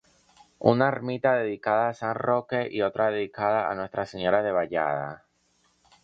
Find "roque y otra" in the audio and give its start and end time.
2.15-3.11